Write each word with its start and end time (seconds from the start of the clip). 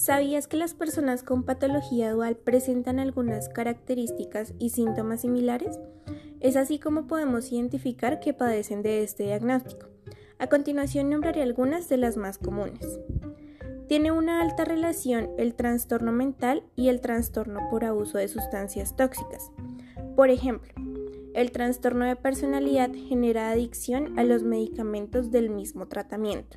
¿Sabías 0.00 0.48
que 0.48 0.56
las 0.56 0.72
personas 0.72 1.22
con 1.22 1.42
patología 1.42 2.10
dual 2.10 2.34
presentan 2.34 2.98
algunas 2.98 3.50
características 3.50 4.54
y 4.58 4.70
síntomas 4.70 5.20
similares? 5.20 5.78
Es 6.40 6.56
así 6.56 6.78
como 6.78 7.06
podemos 7.06 7.52
identificar 7.52 8.18
que 8.18 8.32
padecen 8.32 8.80
de 8.80 9.02
este 9.02 9.24
diagnóstico. 9.24 9.88
A 10.38 10.46
continuación 10.46 11.10
nombraré 11.10 11.42
algunas 11.42 11.90
de 11.90 11.98
las 11.98 12.16
más 12.16 12.38
comunes. 12.38 12.98
Tiene 13.88 14.10
una 14.10 14.40
alta 14.40 14.64
relación 14.64 15.28
el 15.36 15.52
trastorno 15.54 16.12
mental 16.12 16.62
y 16.76 16.88
el 16.88 17.02
trastorno 17.02 17.68
por 17.68 17.84
abuso 17.84 18.16
de 18.16 18.28
sustancias 18.28 18.96
tóxicas. 18.96 19.50
Por 20.16 20.30
ejemplo, 20.30 20.72
el 21.34 21.52
trastorno 21.52 22.06
de 22.06 22.16
personalidad 22.16 22.90
genera 22.90 23.50
adicción 23.50 24.18
a 24.18 24.24
los 24.24 24.44
medicamentos 24.44 25.30
del 25.30 25.50
mismo 25.50 25.88
tratamiento. 25.88 26.56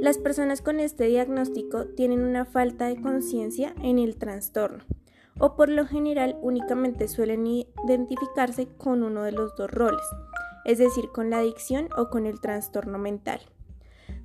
Las 0.00 0.18
personas 0.18 0.62
con 0.62 0.80
este 0.80 1.04
diagnóstico 1.04 1.86
tienen 1.86 2.20
una 2.20 2.44
falta 2.44 2.86
de 2.86 3.00
conciencia 3.00 3.74
en 3.82 3.98
el 3.98 4.16
trastorno 4.16 4.84
o 5.38 5.56
por 5.56 5.68
lo 5.68 5.86
general 5.86 6.36
únicamente 6.42 7.08
suelen 7.08 7.46
identificarse 7.46 8.66
con 8.66 9.02
uno 9.02 9.22
de 9.22 9.32
los 9.32 9.54
dos 9.56 9.70
roles, 9.70 10.04
es 10.64 10.78
decir, 10.78 11.10
con 11.10 11.30
la 11.30 11.38
adicción 11.38 11.88
o 11.96 12.10
con 12.10 12.26
el 12.26 12.40
trastorno 12.40 12.98
mental. 12.98 13.40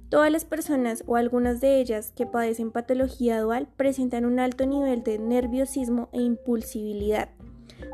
Todas 0.09 0.31
las 0.31 0.45
personas 0.45 1.03
o 1.08 1.16
algunas 1.16 1.59
de 1.59 1.80
ellas 1.80 2.11
que 2.16 2.27
padecen 2.27 2.72
patología 2.72 3.41
dual 3.41 3.67
presentan 3.77 4.25
un 4.25 4.39
alto 4.39 4.66
nivel 4.66 5.03
de 5.03 5.17
nerviosismo 5.17 6.09
e 6.14 6.22
impulsibilidad. 6.22 7.30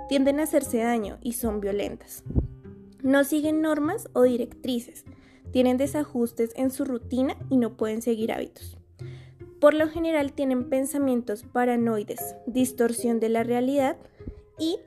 Tienden 0.10 0.40
a 0.40 0.44
hacerse 0.44 0.80
daño 0.80 1.18
y 1.22 1.34
son 1.34 1.62
violentas. 1.62 2.24
No 3.02 3.24
siguen 3.24 3.62
normas 3.62 4.10
o 4.12 4.24
directrices, 4.24 5.06
tienen 5.52 5.78
desajustes 5.78 6.52
en 6.56 6.72
su 6.72 6.86
rutina 6.86 7.36
y 7.50 7.58
no 7.58 7.76
pueden 7.78 8.02
seguir 8.02 8.32
hábitos. 8.32 8.78
Por 9.60 9.74
lo 9.74 9.90
general 9.90 10.32
tienen 10.32 10.70
pensamientos 10.70 11.44
paranoides, 11.44 12.36
distorsión 12.46 13.20
de 13.20 13.30
la 13.30 13.44
realidad 13.44 13.98
y 14.58 14.78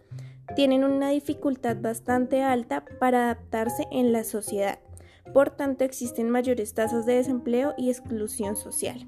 tienen 0.57 0.85
una 0.85 1.11
dificultad 1.11 1.77
bastante 1.81 2.43
alta 2.43 2.85
para 2.99 3.25
adaptarse 3.25 3.87
en 3.91 4.13
la 4.13 4.25
sociedad. 4.25 4.79
Por 5.33 5.51
tanto, 5.51 5.85
existen 5.85 6.31
mayores 6.31 6.75
tasas 6.75 7.07
de 7.07 7.17
desempleo 7.17 7.75
y 7.77 7.91
exclusión 7.91 8.57
social. 8.57 9.07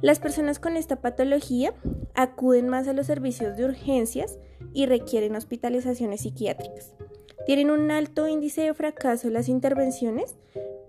Las 0.00 0.18
personas 0.18 0.58
con 0.58 0.76
esta 0.76 1.00
patología 1.00 1.74
acuden 2.14 2.68
más 2.68 2.88
a 2.88 2.92
los 2.92 3.06
servicios 3.06 3.56
de 3.56 3.64
urgencias 3.64 4.38
y 4.72 4.86
requieren 4.86 5.36
hospitalizaciones 5.36 6.22
psiquiátricas. 6.22 6.94
Tienen 7.46 7.70
un 7.70 7.90
alto 7.90 8.28
índice 8.28 8.62
de 8.62 8.74
fracaso 8.74 9.28
en 9.28 9.34
las 9.34 9.48
intervenciones 9.48 10.36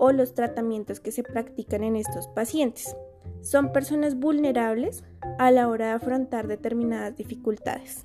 o 0.04 0.12
los 0.12 0.34
tratamientos 0.34 1.00
que 1.00 1.14
se 1.14 1.24
practican 1.24 1.82
en 1.82 1.96
estos 1.96 2.28
pacientes. 2.28 2.94
Son 3.40 3.72
personas 3.72 4.20
vulnerables 4.20 5.06
a 5.40 5.50
la 5.50 5.70
hora 5.70 5.86
de 5.88 5.92
afrontar 5.94 6.48
determinadas 6.48 7.16
dificultades. 7.16 8.04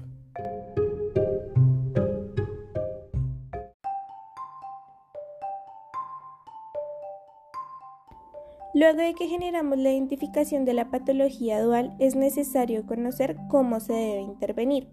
Luego 8.75 8.99
de 8.99 9.15
que 9.15 9.27
generamos 9.27 9.77
la 9.77 9.91
identificación 9.91 10.65
de 10.65 10.75
la 10.75 10.91
patología 10.93 11.61
dual, 11.61 11.97
es 11.99 12.15
necesario 12.15 12.87
conocer 12.87 13.37
cómo 13.49 13.81
se 13.81 13.93
debe 13.93 14.21
intervenir. 14.21 14.87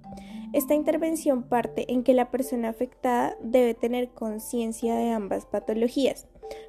Esta 0.54 0.74
intervención 0.74 1.44
parte 1.44 1.92
en 1.94 2.02
que 2.02 2.16
la 2.16 2.32
persona 2.32 2.70
afectada 2.70 3.36
debe 3.44 3.76
tener 3.76 4.10
conciencia 4.10 4.96
de 4.96 5.12
ambas 5.12 5.46
patologías, 5.46 6.28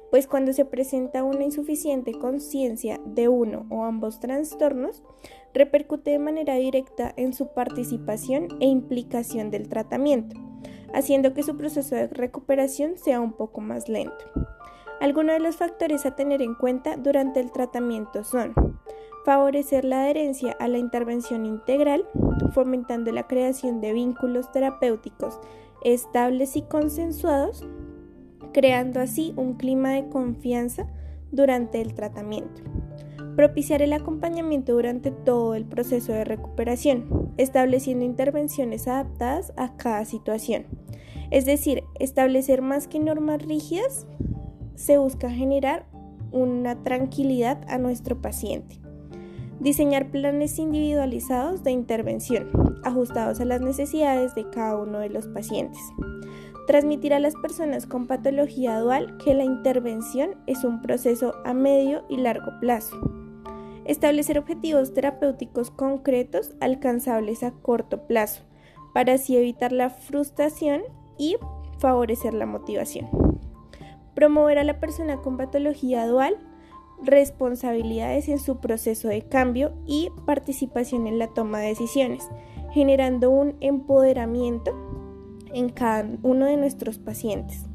pues 0.09 0.27
cuando 0.27 0.53
se 0.53 0.65
presenta 0.65 1.23
una 1.23 1.43
insuficiente 1.43 2.13
conciencia 2.13 2.99
de 3.05 3.27
uno 3.27 3.65
o 3.69 3.83
ambos 3.83 4.19
trastornos, 4.19 5.03
repercute 5.53 6.11
de 6.11 6.19
manera 6.19 6.55
directa 6.55 7.13
en 7.17 7.33
su 7.33 7.53
participación 7.53 8.47
e 8.59 8.67
implicación 8.67 9.51
del 9.51 9.67
tratamiento, 9.67 10.39
haciendo 10.93 11.33
que 11.33 11.43
su 11.43 11.57
proceso 11.57 11.95
de 11.95 12.07
recuperación 12.07 12.97
sea 12.97 13.19
un 13.19 13.33
poco 13.33 13.61
más 13.61 13.89
lento. 13.89 14.25
Algunos 14.99 15.33
de 15.33 15.39
los 15.39 15.57
factores 15.57 16.05
a 16.05 16.15
tener 16.15 16.41
en 16.41 16.55
cuenta 16.55 16.97
durante 16.97 17.39
el 17.39 17.51
tratamiento 17.51 18.23
son 18.23 18.53
favorecer 19.25 19.83
la 19.83 20.03
adherencia 20.03 20.55
a 20.59 20.67
la 20.67 20.77
intervención 20.77 21.45
integral, 21.45 22.07
fomentando 22.53 23.11
la 23.11 23.27
creación 23.27 23.81
de 23.81 23.93
vínculos 23.93 24.51
terapéuticos 24.51 25.39
estables 25.83 26.55
y 26.55 26.63
consensuados, 26.63 27.65
creando 28.57 28.99
así 28.99 29.35
un 29.37 29.53
clima 29.53 29.91
de 29.91 30.09
confianza 30.09 30.87
durante 31.31 31.79
el 31.79 31.93
tratamiento. 31.93 32.63
Propiciar 33.35 33.83
el 33.83 33.93
acompañamiento 33.93 34.73
durante 34.73 35.11
todo 35.11 35.53
el 35.53 35.63
proceso 35.63 36.11
de 36.11 36.23
recuperación, 36.23 37.31
estableciendo 37.37 38.03
intervenciones 38.03 38.87
adaptadas 38.87 39.53
a 39.57 39.77
cada 39.77 40.05
situación. 40.05 40.65
Es 41.29 41.45
decir, 41.45 41.83
establecer 41.99 42.63
más 42.63 42.87
que 42.87 42.97
normas 42.97 43.43
rígidas, 43.43 44.07
se 44.73 44.97
busca 44.97 45.29
generar 45.29 45.85
una 46.31 46.81
tranquilidad 46.81 47.61
a 47.67 47.77
nuestro 47.77 48.23
paciente. 48.23 48.79
Diseñar 49.59 50.09
planes 50.09 50.57
individualizados 50.57 51.63
de 51.63 51.69
intervención, 51.69 52.49
ajustados 52.83 53.39
a 53.39 53.45
las 53.45 53.61
necesidades 53.61 54.33
de 54.33 54.49
cada 54.49 54.77
uno 54.77 54.97
de 54.97 55.09
los 55.09 55.27
pacientes. 55.27 55.79
Transmitir 56.67 57.13
a 57.13 57.19
las 57.21 57.33
personas 57.35 57.85
con 57.85 58.07
patología 58.07 58.77
dual 58.77 59.17
que 59.23 59.33
la 59.33 59.45
intervención 59.45 60.31
es 60.47 60.65
un 60.65 60.81
proceso 60.81 61.33
a 61.45 61.53
medio 61.53 62.03
y 62.09 62.17
largo 62.17 62.51
plazo. 62.59 62.97
Establecer 63.85 64.37
objetivos 64.37 64.93
terapéuticos 64.93 65.71
concretos 65.71 66.55
alcanzables 66.59 67.41
a 67.43 67.51
corto 67.51 68.05
plazo, 68.05 68.43
para 68.93 69.13
así 69.13 69.37
evitar 69.37 69.71
la 69.71 69.89
frustración 69.89 70.81
y 71.17 71.37
favorecer 71.79 72.33
la 72.33 72.45
motivación. 72.45 73.07
Promover 74.13 74.59
a 74.59 74.65
la 74.65 74.81
persona 74.81 75.21
con 75.21 75.37
patología 75.37 76.05
dual 76.05 76.35
responsabilidades 77.01 78.27
en 78.27 78.39
su 78.39 78.57
proceso 78.57 79.07
de 79.07 79.21
cambio 79.21 79.71
y 79.85 80.09
participación 80.25 81.07
en 81.07 81.17
la 81.17 81.27
toma 81.27 81.59
de 81.59 81.67
decisiones, 81.67 82.27
generando 82.73 83.29
un 83.29 83.55
empoderamiento 83.61 84.96
en 85.53 85.69
cada 85.69 86.07
uno 86.23 86.45
de 86.45 86.57
nuestros 86.57 86.97
pacientes. 86.97 87.65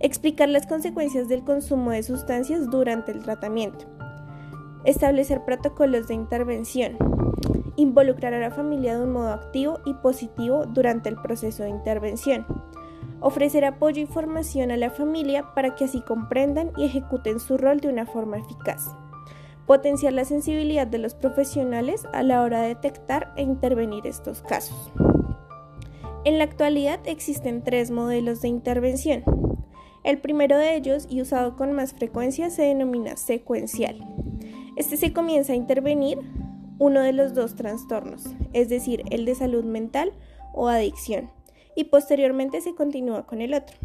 Explicar 0.00 0.48
las 0.48 0.66
consecuencias 0.66 1.28
del 1.28 1.44
consumo 1.44 1.90
de 1.90 2.02
sustancias 2.02 2.70
durante 2.70 3.12
el 3.12 3.22
tratamiento. 3.22 3.86
Establecer 4.84 5.44
protocolos 5.44 6.08
de 6.08 6.14
intervención. 6.14 6.96
Involucrar 7.76 8.34
a 8.34 8.40
la 8.40 8.50
familia 8.50 8.96
de 8.96 9.04
un 9.04 9.12
modo 9.12 9.32
activo 9.32 9.80
y 9.84 9.94
positivo 9.94 10.66
durante 10.66 11.08
el 11.08 11.16
proceso 11.16 11.62
de 11.64 11.70
intervención 11.70 12.46
ofrecer 13.20 13.64
apoyo 13.64 14.02
y 14.02 14.06
formación 14.06 14.70
a 14.70 14.76
la 14.76 14.90
familia 14.90 15.54
para 15.54 15.74
que 15.74 15.84
así 15.84 16.00
comprendan 16.00 16.72
y 16.76 16.84
ejecuten 16.84 17.40
su 17.40 17.58
rol 17.58 17.80
de 17.80 17.88
una 17.88 18.06
forma 18.06 18.38
eficaz, 18.38 18.94
potenciar 19.66 20.12
la 20.12 20.24
sensibilidad 20.24 20.86
de 20.86 20.98
los 20.98 21.14
profesionales 21.14 22.06
a 22.12 22.22
la 22.22 22.42
hora 22.42 22.62
de 22.62 22.68
detectar 22.68 23.32
e 23.36 23.42
intervenir 23.42 24.06
estos 24.06 24.42
casos. 24.42 24.92
En 26.24 26.38
la 26.38 26.44
actualidad 26.44 27.00
existen 27.04 27.62
tres 27.62 27.90
modelos 27.90 28.42
de 28.42 28.48
intervención. 28.48 29.22
El 30.04 30.18
primero 30.18 30.56
de 30.56 30.76
ellos, 30.76 31.06
y 31.08 31.20
usado 31.20 31.56
con 31.56 31.72
más 31.72 31.92
frecuencia, 31.94 32.50
se 32.50 32.62
denomina 32.62 33.16
secuencial. 33.16 34.04
Este 34.76 34.96
se 34.96 35.12
comienza 35.12 35.52
a 35.52 35.56
intervenir 35.56 36.18
uno 36.78 37.00
de 37.00 37.12
los 37.12 37.34
dos 37.34 37.56
trastornos, 37.56 38.24
es 38.52 38.68
decir, 38.68 39.02
el 39.10 39.24
de 39.24 39.34
salud 39.34 39.64
mental 39.64 40.12
o 40.54 40.68
adicción 40.68 41.30
y 41.78 41.84
posteriormente 41.84 42.60
se 42.60 42.74
continúa 42.74 43.24
con 43.24 43.40
el 43.40 43.54
otro. 43.54 43.76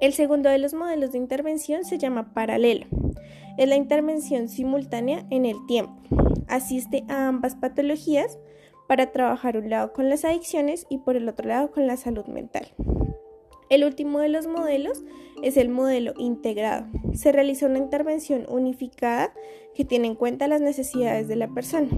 El 0.00 0.12
segundo 0.12 0.48
de 0.50 0.58
los 0.58 0.72
modelos 0.72 1.10
de 1.10 1.18
intervención 1.18 1.84
se 1.84 1.98
llama 1.98 2.32
paralelo. 2.32 2.86
Es 3.58 3.68
la 3.68 3.74
intervención 3.74 4.48
simultánea 4.48 5.26
en 5.30 5.46
el 5.46 5.56
tiempo. 5.66 5.94
Asiste 6.46 7.04
a 7.08 7.26
ambas 7.26 7.56
patologías 7.56 8.38
para 8.86 9.12
trabajar 9.12 9.56
un 9.56 9.70
lado 9.70 9.92
con 9.92 10.08
las 10.08 10.24
adicciones 10.24 10.86
y 10.88 10.98
por 10.98 11.16
el 11.16 11.28
otro 11.28 11.48
lado 11.48 11.70
con 11.70 11.86
la 11.86 11.96
salud 11.96 12.26
mental. 12.26 12.68
El 13.68 13.84
último 13.84 14.20
de 14.20 14.28
los 14.28 14.46
modelos 14.46 15.02
es 15.42 15.56
el 15.56 15.68
modelo 15.68 16.14
integrado. 16.18 16.86
Se 17.14 17.32
realiza 17.32 17.66
una 17.66 17.78
intervención 17.78 18.46
unificada 18.48 19.32
que 19.74 19.84
tiene 19.84 20.06
en 20.06 20.14
cuenta 20.14 20.46
las 20.46 20.60
necesidades 20.60 21.26
de 21.26 21.36
la 21.36 21.48
persona. 21.48 21.88